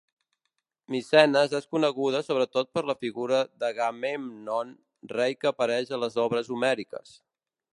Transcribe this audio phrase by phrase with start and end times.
[0.93, 4.73] Micenes és coneguda sobretot per la figura d'Agamèmnon,
[5.15, 7.15] rei que apareix en les obres homèriques.